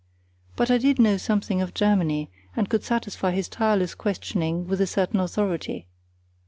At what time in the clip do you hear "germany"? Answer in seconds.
1.75-2.31